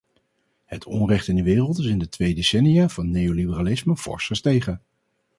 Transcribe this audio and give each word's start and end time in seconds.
Het 0.65 0.85
onrecht 0.85 1.27
in 1.27 1.35
de 1.35 1.43
wereld 1.43 1.77
is 1.79 1.85
in 1.85 1.97
de 1.99 2.09
twee 2.09 2.35
decennia 2.35 2.89
van 2.89 3.11
neoliberalisme 3.11 3.97
fors 3.97 4.25
gestegen. 4.25 4.81